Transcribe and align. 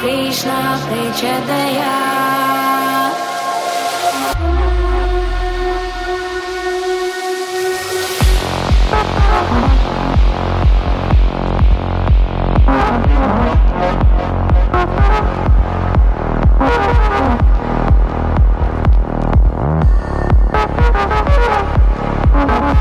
Krishna 0.00 0.50
पृच्छदया 0.86 2.19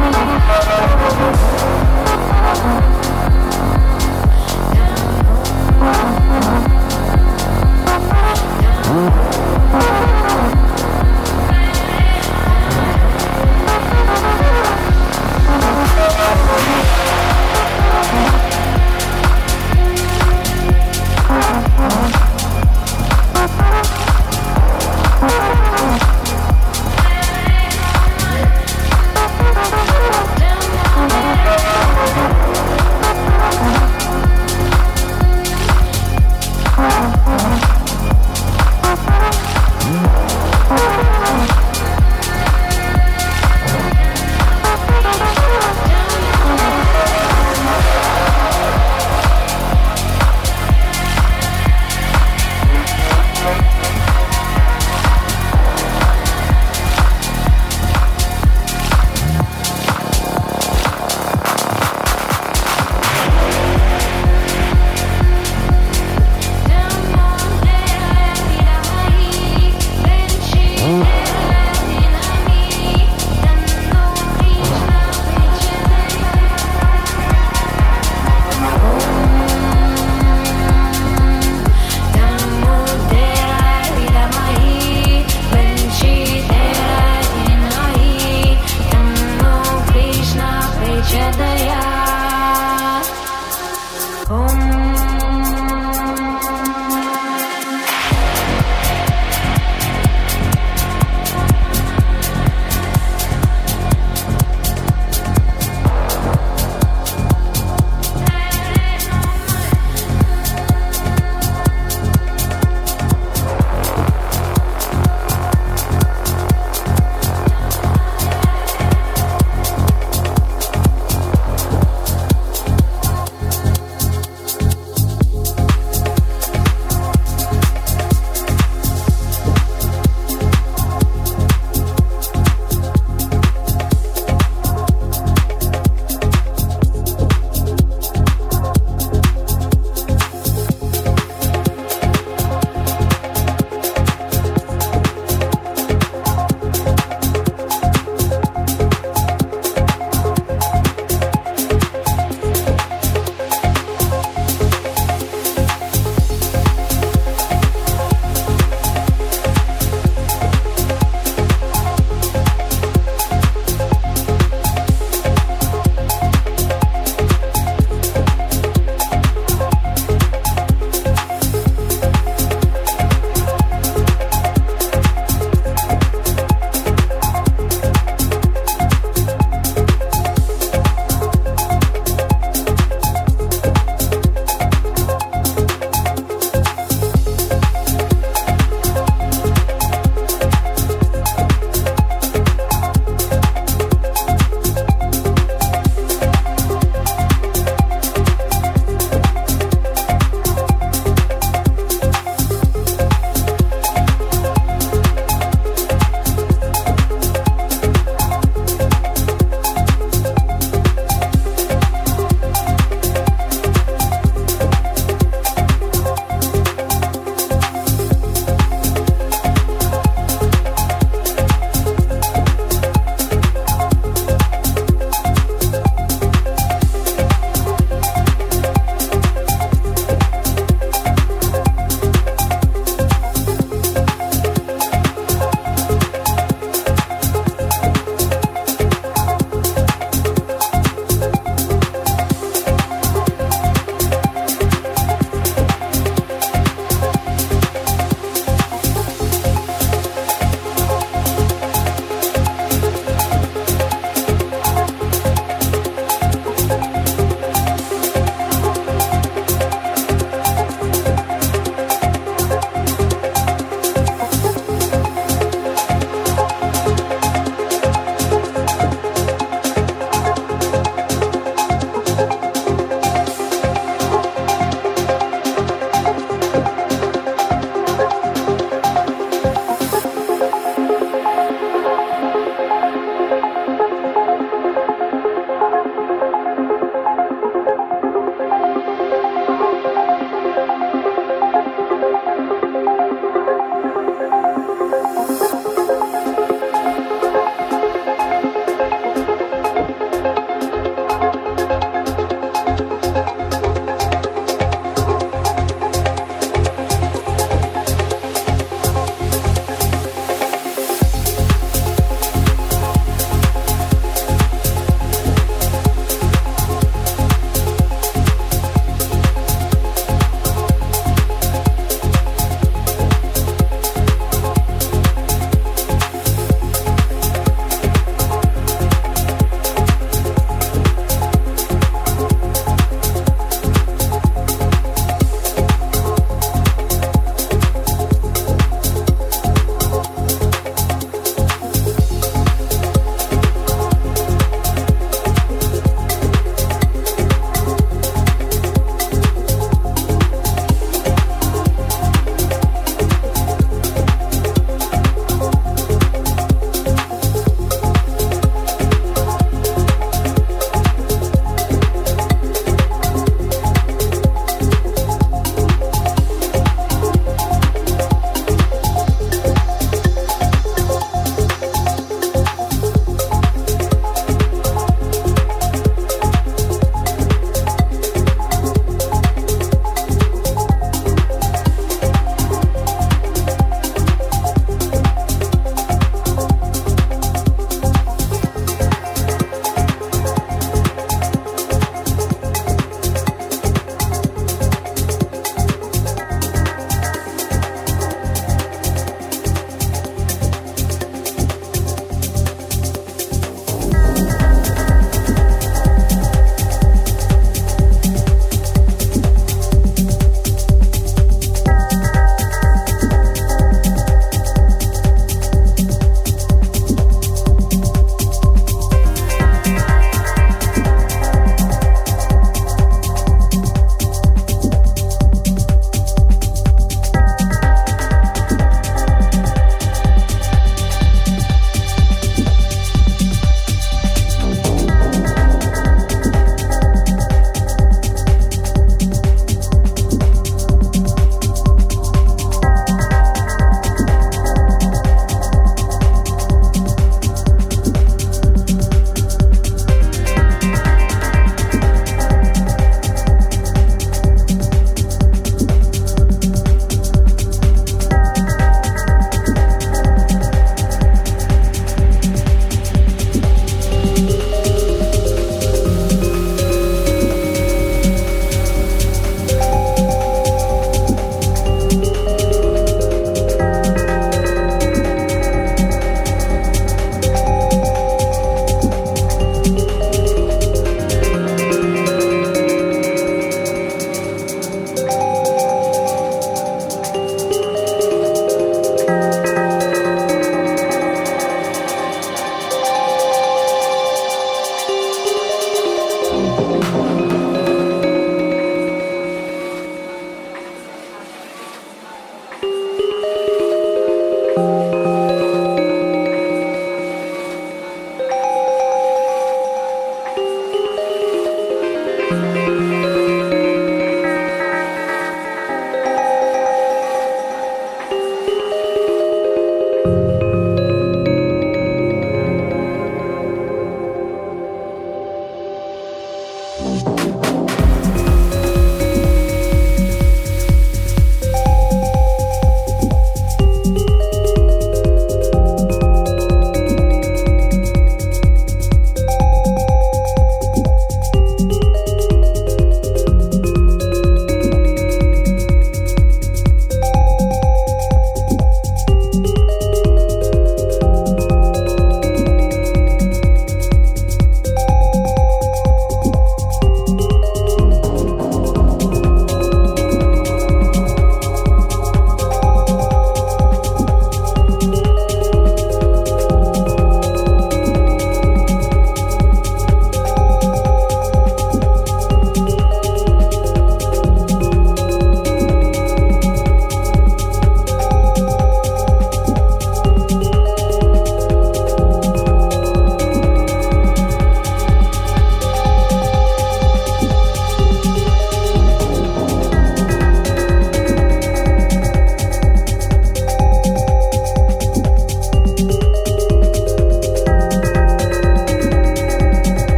Oh, 0.00 0.38